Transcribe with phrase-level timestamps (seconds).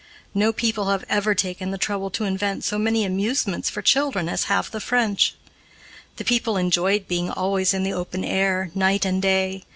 [0.33, 4.45] No people have ever taken the trouble to invent so many amusements for children as
[4.45, 5.35] have the French.
[6.15, 9.61] The people enjoyed being always in the open air, night and day.